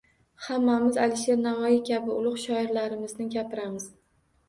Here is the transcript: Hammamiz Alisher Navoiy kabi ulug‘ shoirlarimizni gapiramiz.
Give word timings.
Hammamiz 0.45 0.97
Alisher 1.03 1.37
Navoiy 1.43 1.79
kabi 1.91 2.17
ulug‘ 2.17 2.43
shoirlarimizni 2.49 3.33
gapiramiz. 3.41 3.91